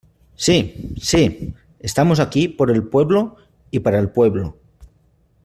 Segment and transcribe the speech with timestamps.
[0.35, 0.95] ¡si!
[0.99, 1.53] ¡si!
[1.77, 3.35] estamos aquí por el pueblo
[3.69, 4.57] y para el pueblo